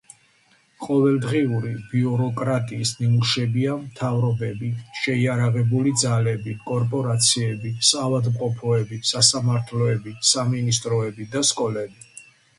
[0.83, 4.69] ყოველდღიური ბიუროკრატიის ნიმუშებია მთავრობები,
[5.01, 12.27] შეიარაღებული ძალები, კორპორაციები, საავადმყოფოები, სასამართლოები, სამინისტროები და სკოლები.